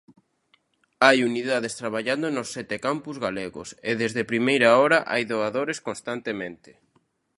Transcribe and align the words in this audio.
Hai 1.05 1.17
unidades 1.29 1.77
traballando 1.81 2.27
nos 2.31 2.47
sete 2.55 2.75
campus 2.87 3.17
galegos, 3.25 3.69
e 3.89 3.91
desde 4.01 4.29
primeira 4.31 4.69
hora 4.81 4.99
hai 5.11 5.23
doadores 5.31 5.77
constantemente. 5.87 6.71